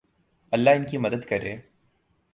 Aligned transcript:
اللہ 0.53 0.69
ان 0.69 0.85
کی 0.85 0.97
مدد 0.97 1.25
کرے 1.25 1.55